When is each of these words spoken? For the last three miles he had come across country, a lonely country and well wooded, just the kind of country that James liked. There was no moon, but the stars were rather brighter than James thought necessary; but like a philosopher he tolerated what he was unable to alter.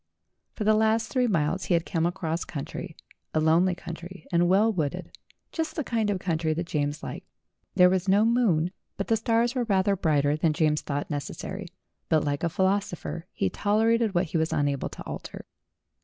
For 0.55 0.63
the 0.63 0.73
last 0.73 1.11
three 1.11 1.27
miles 1.27 1.65
he 1.65 1.75
had 1.75 1.85
come 1.85 2.07
across 2.07 2.43
country, 2.43 2.95
a 3.35 3.39
lonely 3.39 3.75
country 3.75 4.25
and 4.31 4.49
well 4.49 4.73
wooded, 4.73 5.15
just 5.51 5.75
the 5.75 5.83
kind 5.83 6.09
of 6.09 6.17
country 6.17 6.55
that 6.55 6.65
James 6.65 7.03
liked. 7.03 7.27
There 7.75 7.87
was 7.87 8.07
no 8.09 8.25
moon, 8.25 8.71
but 8.97 9.09
the 9.09 9.15
stars 9.15 9.53
were 9.53 9.65
rather 9.65 9.95
brighter 9.95 10.35
than 10.35 10.53
James 10.53 10.81
thought 10.81 11.11
necessary; 11.11 11.67
but 12.09 12.23
like 12.23 12.43
a 12.43 12.49
philosopher 12.49 13.27
he 13.31 13.47
tolerated 13.51 14.15
what 14.15 14.25
he 14.25 14.37
was 14.37 14.51
unable 14.51 14.89
to 14.89 15.03
alter. 15.03 15.45